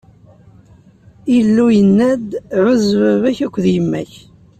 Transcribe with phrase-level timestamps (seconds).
[1.37, 2.29] Illu yenna-d:
[2.63, 4.11] Ɛuzz baba-k akked yemma-k.